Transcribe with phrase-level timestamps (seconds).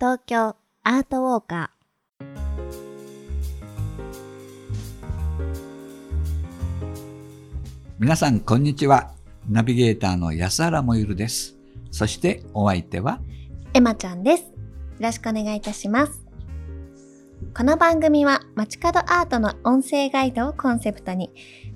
[0.00, 1.70] 東京アートウォーカ
[8.00, 9.12] 皆さんこんにちは
[9.48, 11.54] ナビゲーターの安原もゆるです
[11.92, 13.20] そしてお相手は？
[13.72, 14.42] ーエマちゃんです。
[14.42, 14.48] よ
[14.98, 16.24] ろしくお願いいたします。
[17.56, 21.30] この番組は街角アートの音声ガイドをコンセプトに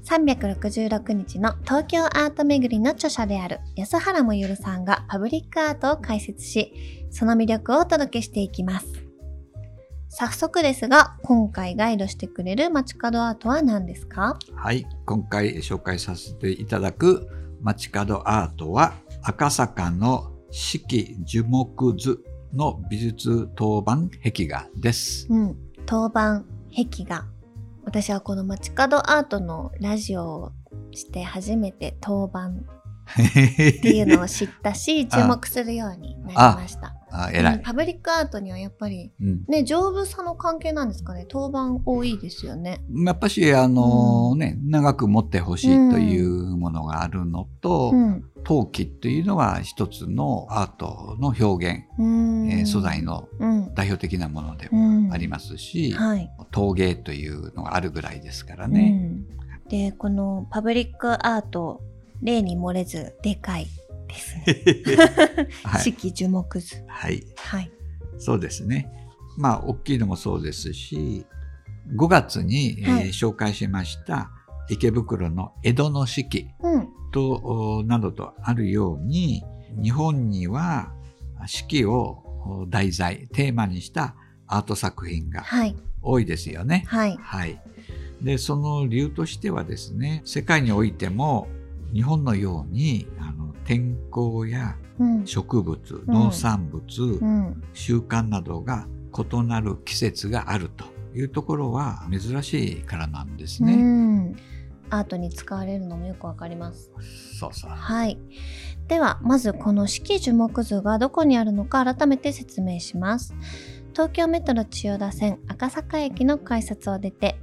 [0.09, 8.87] 366日の東京アート巡りの著者である安原もゆるさんがパブリックアートを解説し、その魅力をお届けしていきます。
[10.09, 14.39] 早速ですが、今回ガイドしてくれる街角アートは何ですか？
[14.55, 17.29] はい今回紹介させていただく
[17.61, 27.27] 街角アートは赤坂の四季樹木図の美術当番壁画ですうん、当番壁画。
[27.89, 30.53] 私はこの街角アートのラジオを
[30.91, 32.67] して初めて当番
[33.11, 36.98] っていうのを知ったし、 注目するようになりました。
[37.11, 41.27] あ偉い、うんパブリックアートにはやっぱりうん、ね、丈夫さの関係なんですかね？
[41.29, 42.81] 当番多いですよね。
[43.05, 48.25] やっぱしあのうんね長く持ってほしいというものがあるのと、うん。
[48.45, 53.75] 陶器というのは一つのアートの表現、うんえー素材のうん。
[53.75, 56.31] 代表的なものでうんもありますし、はい。
[56.51, 58.91] 陶芸というのがあるぐらいですからうね。
[58.91, 59.27] ん。
[59.69, 61.83] で、このパブリックアート、
[62.23, 63.67] 例に漏れずでかい
[64.09, 64.15] で
[65.79, 66.77] す 樹木図。
[66.89, 67.71] はい、はい。
[68.19, 68.91] そうですね。
[69.37, 71.25] まあ大きいのもそうですし、
[71.97, 74.31] 5月に、えーはい紹介しました
[74.69, 76.89] 池袋の江戸の四季うん。
[77.87, 79.43] などとあるように、
[79.83, 80.93] 日本には
[81.47, 84.15] 四季をお題材、テーマにした
[84.47, 85.77] アート作品がはい。
[86.03, 86.85] 多いですよね。
[86.87, 87.17] はい。
[87.21, 87.61] はい。
[88.23, 91.49] で、その理由としてはですね、世界においても
[91.93, 95.27] 日本のようにあの天候やうん。
[95.27, 97.63] 植物、農産物、うん。
[97.73, 98.87] 習慣などが
[99.17, 103.77] 異なる季節があるというところは珍しいからなんですうね。
[103.77, 104.37] ん。
[104.91, 106.91] アートに使われるのもよくわかります。
[107.39, 107.71] そうそう。
[107.71, 108.19] はい。
[108.89, 113.35] では、まずこの四季樹木図がどこにあるのか改めて説明します。
[113.93, 117.39] 東京メトロ千代田線赤坂駅の改札を出て、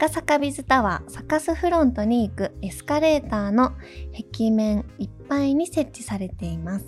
[0.00, 3.72] 赤坂ビズタワーサカスフロントに行くエスカレーターの
[4.32, 6.86] 壁面いっぱいに設置されています。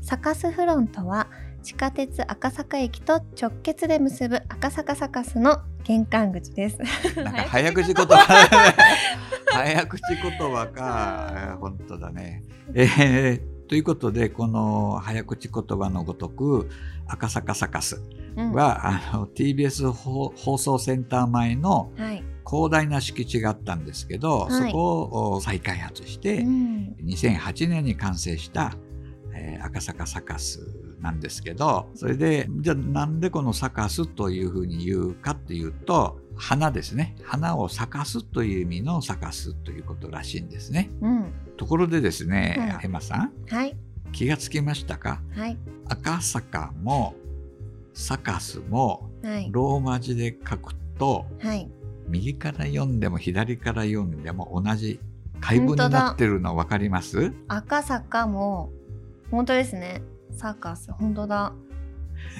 [0.00, 1.28] サカスフロントは
[1.62, 6.78] 地下鉄赤坂駅と直結で結ぶ赤坂サカスの玄関口です。
[7.22, 8.16] なんか早口言葉、
[9.52, 12.44] 早口言葉か、本当だね。
[12.72, 16.70] えーということで、この早口言葉のごとく、
[17.06, 18.00] 赤坂サカス
[18.36, 22.24] うんは、あの TBS 放放送センター前のはい。
[22.48, 28.74] 広大な敷地があったんですけど、はいそこを再開発して、うん2008年に完成した、
[29.34, 30.60] えー赤坂サカス
[31.00, 41.32] なんですけどそれでじゃあなんでこのサカスというふうに言うかっていうと花ですね花を咲かすという意味の咲かすということらしいんですねうん。
[41.56, 43.76] ところでですね、うんエマさんはい。
[44.12, 45.20] 気がつきましたか？
[45.36, 45.56] はい。
[45.88, 47.14] 赤坂も
[47.94, 49.48] サカスもはい。
[49.52, 51.70] ローマ字で書くとはい。
[52.08, 55.00] 右から読んでも左から読んでも同じ
[55.40, 57.32] 解文になってるの分かります？
[57.48, 58.70] 赤坂も、
[59.30, 60.02] 本当ですね。
[60.32, 61.52] サーカス、本当だ。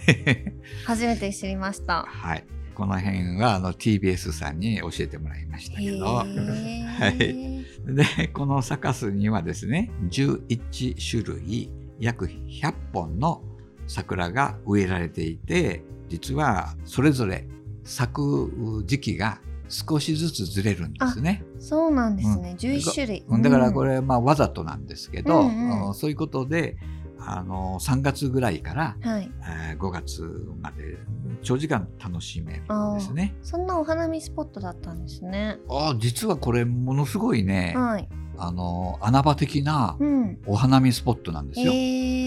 [0.86, 2.04] 初めて知りました。
[2.08, 2.44] はい。
[2.74, 13.42] この辺はあの TBS さんに教えてもらいましたけど、へーで、このサカスにはですね、11種類、約100本の
[13.88, 17.48] 桜が植えられていて、実はそれぞれ
[17.82, 21.44] 咲く時期が少しずつずれるんですね。
[21.58, 22.50] そうなんですね。
[22.50, 23.24] うん11種類。
[23.28, 26.76] うんだからこれ、れ、まあわざとなんですけど、うんうんそういうことで、
[27.18, 29.30] あの3月ぐらいから、はい。
[29.70, 30.22] えー5月
[30.60, 30.96] まで
[31.42, 33.34] 長時間楽しめるんですね。
[33.42, 35.58] そんなお花見スポットだったんですね。
[35.68, 38.08] あ実はこれものすごいね、はい。
[38.38, 40.38] あの穴場的なうん。
[40.46, 41.72] お花見スポットなんですよ。
[41.72, 41.74] へ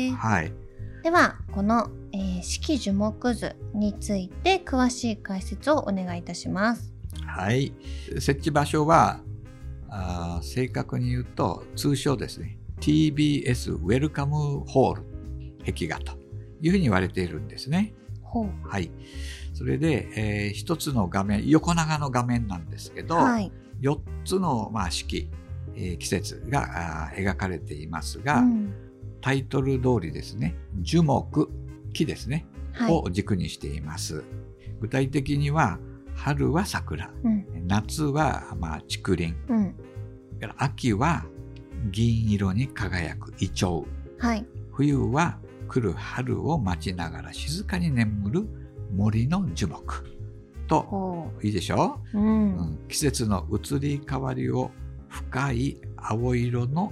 [0.10, 0.54] ーはい、
[1.04, 6.91] では、この、えー四季樹木図について詳しい解説をお願いいたします。
[7.42, 7.74] はい、
[8.20, 9.20] 設置場所は
[9.90, 12.60] あー正確に言うと通称ですね。
[12.80, 15.04] TBS ウェルカムホール
[15.66, 16.14] 壁画と
[16.62, 17.94] いうふうに言われているんですね。
[18.64, 18.92] はい、
[19.54, 23.52] それで、えー一つの画面横長の画面なんですけど、はい。
[23.82, 25.28] 4つの、まあ、四季、
[25.76, 28.74] えー季節が描かれていますが、うん。
[29.20, 30.56] タイトル通りですね。
[30.80, 31.50] 樹木
[31.92, 32.94] 木ですね、はい。
[32.94, 34.24] を軸にしています。
[34.80, 35.80] 具体的には
[36.24, 37.46] 春は桜うん。
[37.68, 39.76] 夏は、まあ、竹林うん。
[40.58, 41.26] 秋は
[41.92, 43.88] 銀色に輝くイチョウ
[44.20, 44.46] はい。
[44.72, 48.46] 冬は来る春を待ちながら静かに眠る
[48.96, 50.06] 森の樹木
[50.68, 52.00] とほいいでしょ？
[52.14, 52.18] う。
[52.20, 52.22] う。
[52.22, 54.70] うんん、季節の移り変わりを
[55.10, 56.92] 深い青色の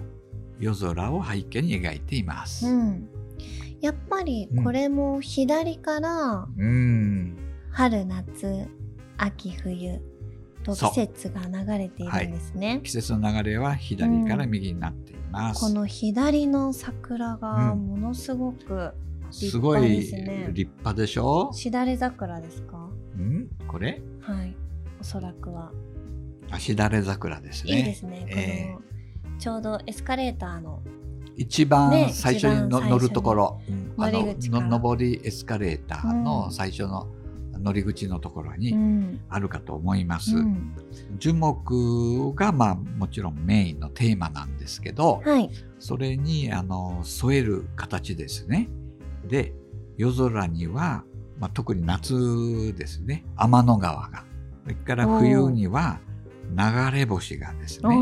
[0.59, 2.67] 夜空を背景に描いています。
[2.67, 3.07] うん。
[3.81, 7.37] やっぱりこれも左からうん、
[7.71, 8.67] 春夏
[9.21, 9.99] 秋冬
[10.63, 12.79] と季節が流れているんですね。
[12.83, 15.59] 季節の流れは左から右になっています。
[15.59, 18.93] この左の桜がものすごく
[19.29, 20.53] すごい立派ですね。
[20.53, 21.51] 立派でしょ？
[21.53, 22.89] しだれ桜ですか？
[23.17, 24.01] うん、これ？
[24.21, 24.55] はい。
[25.01, 25.71] おそらくは。
[26.57, 27.77] しだれ桜ですね。
[27.77, 28.25] いいですね。
[28.29, 28.81] えこ
[29.29, 30.81] のちょうどエスカレーターの。
[31.35, 34.03] 一番ね最初にの、一番最初に乗るところ、うん。
[34.03, 37.07] あの上りエスカレーターうんの最初の
[37.61, 40.35] 乗り口のところうにんあるかと思います。
[40.35, 40.75] うん
[41.17, 45.49] 樹木がまあもちろんメインのテーマなんですけど、はい。
[45.79, 48.69] それにあの添える形ですね。
[49.27, 49.53] で
[49.97, 51.03] 夜空には、
[51.37, 54.23] まあ、特に夏ですね天の川が
[54.63, 55.99] それから冬には
[56.51, 57.95] 流れ星がですね。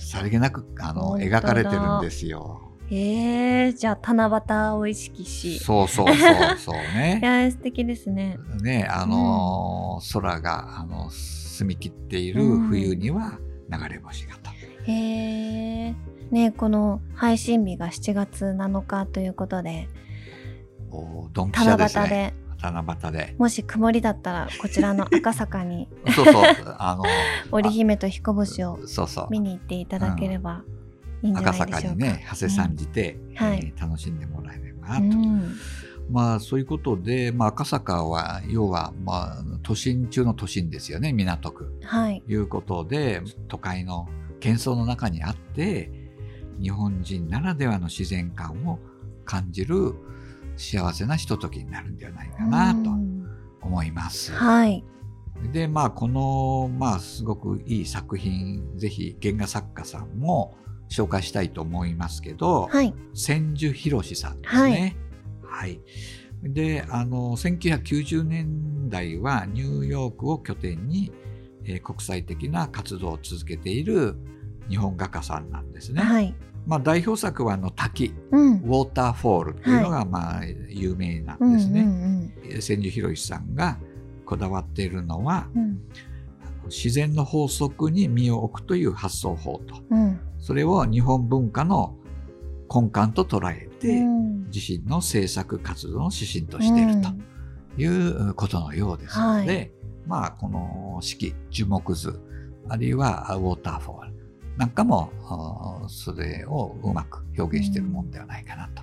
[0.00, 2.71] さりげなくあの描かれてるんですよ。
[2.94, 5.58] へえ、じゃあ七夕を意識し。
[5.58, 7.20] そうそうそうそういね。
[7.24, 8.38] や、素敵ですね。
[8.60, 13.38] ねあのー空があの澄み切っているうん冬には
[13.70, 14.50] 流れ星がと。
[14.84, 15.94] へえ。
[16.30, 19.88] ねこの配信日が7月7日ということで、
[20.90, 22.08] おドンピシャ七夕ですね。
[22.08, 23.34] で、七夕で。
[23.38, 26.44] もし曇りだったら、こちらの赤坂に そうそう。
[26.78, 27.04] あの
[27.52, 29.28] 織姫と彦星をそうそう。
[29.30, 30.81] 見に行っていただければいいんじゃ
[31.34, 31.52] 赤。
[31.52, 35.18] 坂にね、長谷さんじて、はいえー楽しんでもらえればなと。
[35.18, 35.54] うん
[36.10, 41.72] まあそういうことで、まあ、赤坂は要は、まあ、都心中の都心ですよね港区。
[41.84, 42.22] はい。
[42.28, 44.08] いうことで都会の
[44.40, 45.90] 喧騒の中にあって
[46.60, 48.78] 日本人ならではの自然観を
[49.24, 49.94] 感じる
[50.56, 53.26] 幸せなひとときになるんではないかなとうん
[53.62, 54.32] 思います。
[54.32, 54.84] はい。
[55.52, 60.56] でまあこのまあすごくいい作品ぜひ原画作家さんも
[60.92, 62.94] 紹介したいと思いますけど、はい。
[63.14, 64.96] 千住博さんですね。
[65.42, 65.80] はい。
[66.42, 71.12] で、あの、1990年代はニューヨークを拠点に、
[71.64, 74.16] えー国際的な活動を続けている
[74.68, 76.02] 日本画家さんなんですね。
[76.02, 76.34] はい。
[76.66, 78.52] まあ、代表作はあの滝、うん。
[78.62, 81.80] ウォーターフォールっていうのがまあ有名なんですうんね。
[81.80, 83.78] うん千住博さんが
[84.26, 85.80] こだわっているのは、うん
[86.66, 90.11] 自然の法則に身を置くという発想法と、うん
[90.42, 91.96] それを日本文化の
[92.68, 94.32] 根幹と捉えて、うん。
[94.52, 97.08] 自身の制作活動の指針としていると
[97.80, 99.72] いうことのようですので、
[100.06, 102.20] はまあこの四季樹木図
[102.68, 104.12] あるいはウォーターフォール
[104.58, 105.10] なんかも
[105.88, 108.82] それをうまく表現しているもんではないかなと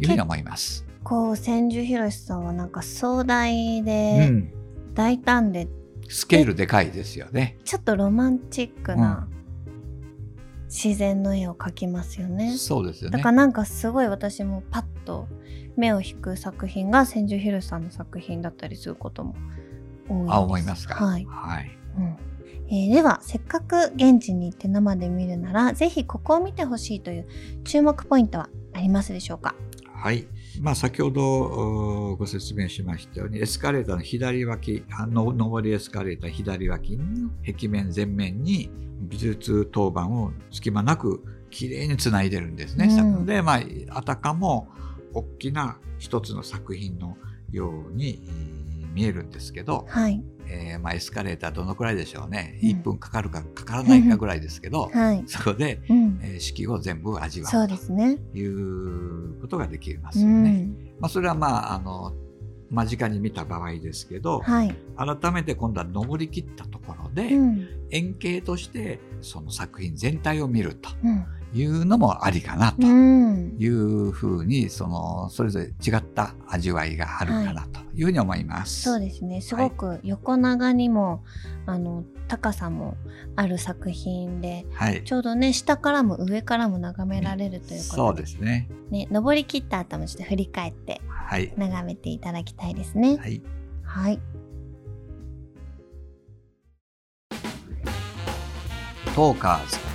[0.00, 0.86] いうふうに思います。
[1.04, 4.50] こう千住博さんはなんか壮大うでん、
[4.94, 5.68] 大胆で
[6.08, 7.58] スケールでかいですよね。
[7.64, 9.28] ちょっとロマンチックな
[10.74, 12.56] 自然の絵を描きますよね。
[12.56, 13.30] そうですよねだか。
[13.30, 15.28] らなんかすごい私もパッと
[15.76, 19.34] 目を引く作品が千住博さんの作品だったりすることも
[20.08, 20.32] 多いです。
[20.32, 20.94] あ思いますか？
[20.94, 21.26] はい。
[21.28, 21.70] はい。
[21.98, 22.16] うん
[22.68, 27.26] えーではせっかく現地に行って生で見るならぜひここを見てほしいという
[27.64, 29.54] 注目ポイントはありますでしょうか？
[29.94, 30.26] はい。
[30.60, 42.86] まあ、先ほどおご説明しましたように、エスカレーターの左脇、あの上りエスカレーター左脇の壁面全面に美術当番を隙間なくきれいにつないでるんですね。
[42.86, 43.26] うん。
[43.26, 44.68] で、まあ、あたかも
[45.14, 47.16] 大きな一つの作品の
[47.50, 52.58] ようにえー見えるんですけど、はいえーまあ、エスカレーターどのくらいでしょうね。
[52.62, 52.68] うん。
[52.68, 58.16] 1分かかるかかからないかぐらいですけど、はい、そこで、うん、えー四季を全部味わそううですね。
[58.16, 60.50] ということができますうよね。
[60.64, 60.76] ん。
[61.00, 62.12] まあ、それはまああの
[62.70, 67.68] 間近に見た場合ですけど、はい、改めて今度は登り切ったところで、うん。
[67.90, 70.90] 円形としてその作品全体を見ると。
[71.04, 78.82] うんいうのもありかなとうんいうふうにそのそれぞれ違った味わいがあるかなというふうに思います。
[78.82, 81.22] そうですねすごく横長にも、
[81.66, 82.96] あの高さも
[83.36, 88.68] ある作品ではいちょうどね下からも上からも眺められるということで,、そうですね。
[88.90, 91.52] ね、登り切った後もちょっと振り返ってはい。
[91.56, 93.16] 眺めていただきたいですね。
[93.16, 93.42] はい。
[93.84, 94.20] はい、
[99.14, 99.91] トーカーズ。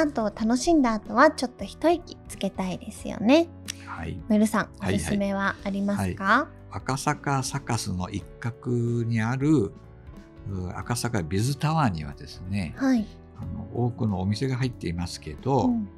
[0.00, 3.48] アートを楽しんだ後はちょっと一息つけたいですよね。
[3.86, 4.18] はい。
[4.28, 8.70] ムルさんおはいすすめはありますか、赤坂サカスの一角
[9.04, 9.72] にある
[10.48, 13.06] う赤坂ビズタワーにはですね、はい、
[13.38, 15.88] あの多くのお店が入っていますけど、うん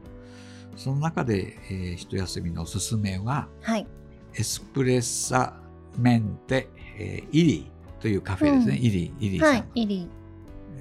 [0.74, 3.86] その中で、えー一休みのおすすめははい。
[4.34, 5.60] エスプレッサ
[5.98, 9.64] メンテ、えーイリーというカフェですね、うんイリーイリーさん、はい。
[9.74, 10.08] イリ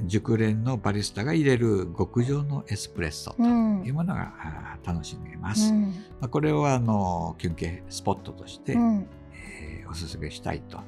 [0.05, 3.33] 熟練のバリスタが入れる極上のエスプレッソ。
[3.33, 5.81] というものが、楽しめます、うん。
[5.81, 9.07] まあ、これをあの休憩スポットとして、うん。
[9.33, 10.79] えーおすすめしたいと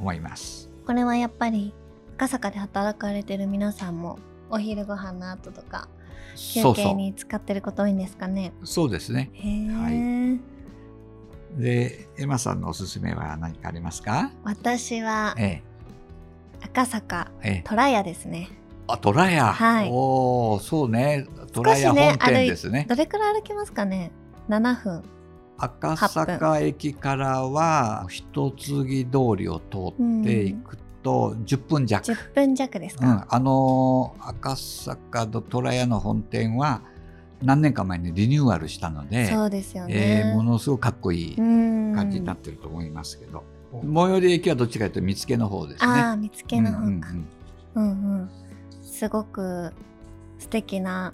[0.00, 0.70] 思います。
[0.86, 1.74] これはやっぱり
[2.16, 5.90] 赤坂で働かれてる皆さんもお昼ご飯の後とか
[6.34, 8.54] 休憩に使ってること多いんですかね？
[8.62, 9.30] うそうですね。
[9.34, 10.40] は
[11.60, 14.30] でエマさんのおすすめは何かありますか？
[14.42, 15.62] 私はえ
[16.62, 17.30] 赤坂
[17.64, 18.50] 虎屋ですね。
[18.86, 19.90] あトラヤ、はい。
[19.90, 21.26] おおそうね。
[21.52, 22.86] トラヤ少しね本店ですね。
[22.88, 24.10] どれくらい歩きますかね
[24.48, 25.02] ?7 分。
[25.58, 36.82] 赤坂駅からは一継通りを通っていくと10分弱、10分弱ですか、うん、あのー赤坂の虎屋の本店は
[37.42, 40.34] 何年か前にリニューアルしたので、そうですよえーね。
[40.34, 41.94] ものすごくかっこいいうん。
[41.94, 45.90] 感じになってると思いますけど、最寄り駅はどっちかというと見附の方ですね。
[45.90, 46.82] ああ、見つけの方か。
[46.82, 47.26] ううんん
[47.74, 48.30] うんうん
[48.82, 49.72] すごく
[50.38, 51.12] 素敵な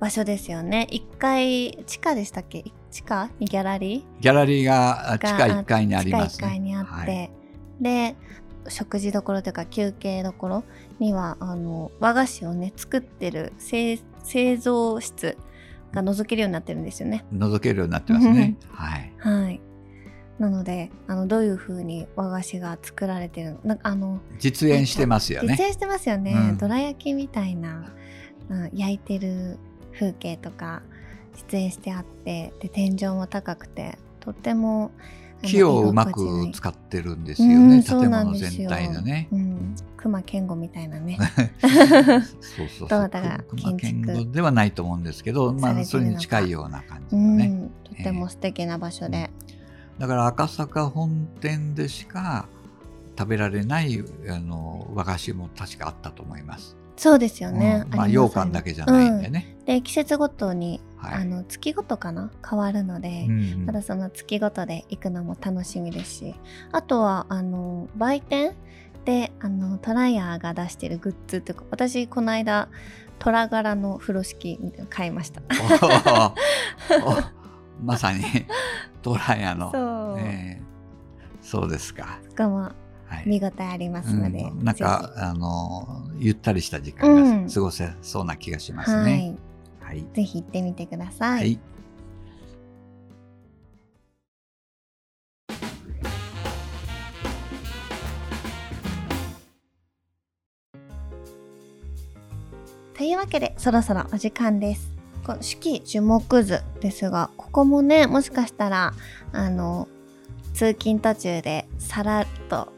[0.00, 0.86] 場所ですよね。
[0.90, 2.64] 1階、地下でしたっけ？
[2.90, 3.28] 地下？
[3.38, 4.22] にギャラリー？
[4.22, 7.30] ギャラリーがあ地下が1階にあります地下1階にあって、はい
[7.80, 8.16] で
[8.68, 10.64] 食事どころというか休憩どころ
[10.98, 15.36] にはあの和菓子をね作ってる製製造室
[15.92, 17.26] が覗けるようになってるんですよね。
[17.32, 18.56] 覗けるようになってますね。
[18.72, 19.12] はい。
[19.18, 19.60] はい。
[20.38, 23.58] なのであのどういう風に和菓子が作られてるの？
[23.64, 25.54] なんかあの実演してますよね。
[25.56, 26.58] 実演してますよね、うん。
[26.58, 27.92] どら焼きみたいな、
[28.48, 29.58] うん、焼いてる
[29.92, 30.82] 風景とか
[31.50, 34.90] 出演してあってで天井も高くてとっても
[35.42, 37.82] 木をうまく使ってるんですようんね。
[37.82, 39.28] 建物全体のね。
[39.30, 41.18] うん、熊健吾みたいなね。
[42.40, 43.10] そうそうそう。
[43.48, 47.46] 熊健吾ではないと思うんですけど、まあそれに近いような感じうのね。
[47.46, 49.28] ん、とても素敵な場所で、
[49.98, 52.46] だから赤坂本店でしか
[53.16, 56.76] 食べられないあの和菓子も確かあったと思います。
[56.96, 57.96] そうですよね、うん。
[57.96, 59.56] まあ羊羹だけじゃないんでね。
[59.60, 59.64] うん。
[59.66, 61.22] で季節ごとに、はい。
[61.22, 62.30] あの月ごとかな？
[62.48, 63.66] 変わるので、うんうん。
[63.66, 66.34] ただその月ごとで行くのも楽しみですし。
[66.72, 68.54] あとはあの売店
[69.04, 72.68] であのトライヤーが出してるグッズというか私この間
[73.18, 74.58] 虎柄の風呂敷
[74.88, 75.42] 買いました。
[77.82, 78.24] まさに
[79.04, 79.70] トラヤの。
[79.70, 80.64] そう、えー
[81.46, 82.18] そうですか。
[82.30, 82.72] そこもは
[83.20, 83.24] い。
[83.26, 87.08] 見応えありますので、うんなんかぜあのゆったりした時う間
[87.42, 89.36] んが過ごせそうな気がしまひ、すね。
[89.82, 90.06] はい、はい。
[90.14, 91.58] ぜひ行ってみてください、はい。
[102.96, 104.93] というわけでそろそろお時間です。
[105.24, 108.92] この式樹木図ですがここもねもしかしたら
[109.32, 109.88] あの
[110.52, 112.72] 通勤途中でさらっと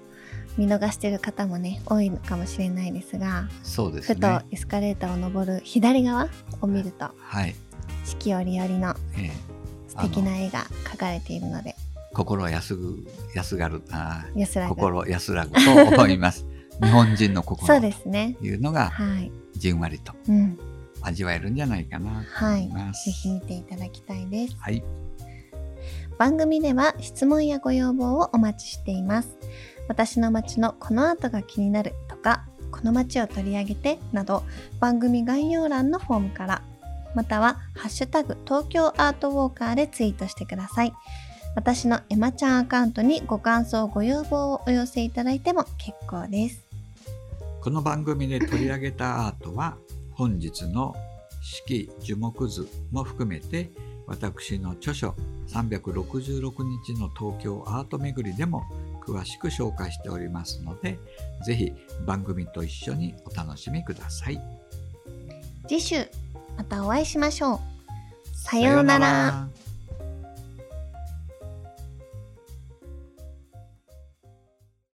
[0.57, 4.41] 見逃してる方もね多いのかもしれないですがそうですふとね。
[4.51, 6.29] エスカレーターを登る左側
[6.63, 7.55] を見るとはい。
[8.05, 9.31] 四季折々のえ
[9.89, 11.75] 素敵な絵が描かれているので。
[12.13, 14.75] ー心安ぐ安がるあー安らぐ。
[14.75, 16.47] 心安らぐと思います。
[16.83, 18.37] 日本人の心そうとですね。
[18.41, 20.15] いうのがはい、じんわりと。
[20.29, 20.59] うん、
[21.07, 23.07] 味わえるんじゃないかなと思います。
[23.07, 24.57] ぜひ見ていただきたいです。
[24.59, 24.83] はい。
[26.19, 29.37] 番組では質問やご要望をお待ちしています。
[29.89, 34.43] 私の街のこの後が気になるとかこの街を取り上げてなど
[34.81, 36.63] 番組概要欄のフォームから
[37.15, 40.93] またはハッシュタグ東京アートウォーカーでツイートしてください。
[41.55, 46.67] 私のエマちゃんアカウントにご感想ご要望をお寄せいただいても結構です。
[47.63, 49.77] この番組で取り上げたアートは
[50.17, 50.95] 本日の
[51.43, 53.71] 四季樹木図も含めて
[54.07, 55.15] 私の著書
[55.49, 56.53] 366
[56.85, 58.65] 日の東京アート巡りでも
[59.07, 60.99] 詳しく紹介しておりますので
[61.45, 61.73] ぜひ
[62.07, 64.41] 番組と一緒にお楽しみください。
[65.69, 65.97] 次週
[66.57, 67.61] またお会いしましょう。
[68.37, 69.07] さようなら。
[69.09, 69.66] さようなら